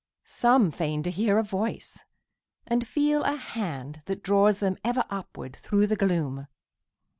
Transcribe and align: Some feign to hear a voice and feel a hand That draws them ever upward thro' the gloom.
Some 0.25 0.71
feign 0.71 1.03
to 1.03 1.11
hear 1.11 1.37
a 1.37 1.43
voice 1.43 2.05
and 2.65 2.87
feel 2.87 3.21
a 3.21 3.35
hand 3.35 4.01
That 4.05 4.23
draws 4.23 4.57
them 4.57 4.77
ever 4.83 5.05
upward 5.11 5.55
thro' 5.55 5.85
the 5.85 5.95
gloom. 5.95 6.47